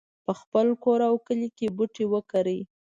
په 0.25 0.31
خپل 0.39 0.67
کور 0.83 0.99
او 1.09 1.15
کلي 1.27 1.49
کې 1.57 1.67
بوټي 1.75 2.05
وکرئ 2.13 2.59